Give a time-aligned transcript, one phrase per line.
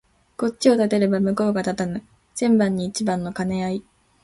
[0.35, 2.03] こっちを立てれば向こうが立たぬ
[2.33, 3.83] 千番に一番の兼合い